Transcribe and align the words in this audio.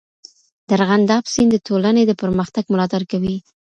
د 0.67 0.69
ارغنداب 0.77 1.23
سیند 1.33 1.51
د 1.53 1.57
ټولنې 1.67 2.03
د 2.05 2.11
پرمختګ 2.21 2.63
ملاتړ 2.73 3.01
کوي. 3.11 3.35